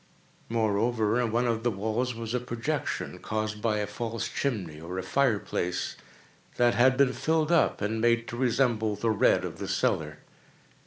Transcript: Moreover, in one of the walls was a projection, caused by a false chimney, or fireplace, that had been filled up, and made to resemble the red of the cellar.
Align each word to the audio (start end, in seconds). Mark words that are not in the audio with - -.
Moreover, 0.49 1.21
in 1.21 1.31
one 1.31 1.45
of 1.45 1.61
the 1.61 1.69
walls 1.69 2.15
was 2.15 2.33
a 2.33 2.39
projection, 2.39 3.19
caused 3.19 3.61
by 3.61 3.77
a 3.77 3.85
false 3.85 4.27
chimney, 4.27 4.81
or 4.81 4.99
fireplace, 5.03 5.95
that 6.57 6.73
had 6.73 6.97
been 6.97 7.13
filled 7.13 7.51
up, 7.51 7.81
and 7.81 8.01
made 8.01 8.27
to 8.29 8.35
resemble 8.35 8.95
the 8.95 9.11
red 9.11 9.45
of 9.45 9.59
the 9.59 9.67
cellar. 9.67 10.17